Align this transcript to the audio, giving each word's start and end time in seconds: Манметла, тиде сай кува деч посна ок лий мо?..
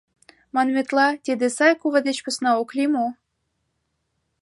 Манметла, 0.55 1.07
тиде 1.25 1.47
сай 1.57 1.73
кува 1.81 1.99
деч 2.07 2.17
посна 2.25 2.51
ок 2.61 2.69
лий 2.75 2.89
мо?.. 2.95 3.05